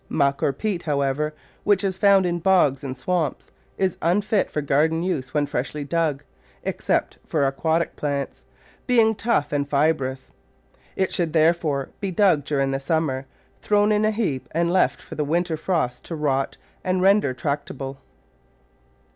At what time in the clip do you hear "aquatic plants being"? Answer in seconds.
7.45-9.13